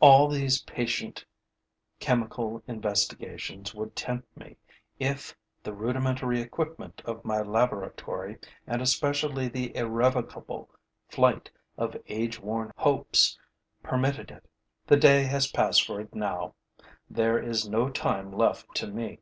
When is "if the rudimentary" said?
4.98-6.42